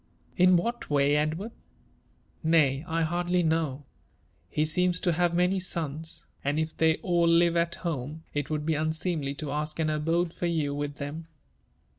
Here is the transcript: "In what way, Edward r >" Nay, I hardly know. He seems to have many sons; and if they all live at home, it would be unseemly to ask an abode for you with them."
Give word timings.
"In 0.45 0.57
what 0.57 0.89
way, 0.89 1.15
Edward 1.15 1.51
r 1.51 1.57
>" 1.87 2.13
Nay, 2.53 2.83
I 2.87 3.03
hardly 3.03 3.43
know. 3.43 3.83
He 4.49 4.65
seems 4.65 4.99
to 5.01 5.11
have 5.13 5.35
many 5.35 5.59
sons; 5.59 6.25
and 6.43 6.57
if 6.57 6.75
they 6.75 6.95
all 7.03 7.27
live 7.27 7.55
at 7.55 7.75
home, 7.75 8.23
it 8.33 8.49
would 8.49 8.65
be 8.65 8.73
unseemly 8.73 9.35
to 9.35 9.51
ask 9.51 9.77
an 9.77 9.91
abode 9.91 10.33
for 10.33 10.47
you 10.47 10.73
with 10.73 10.95
them." 10.95 11.27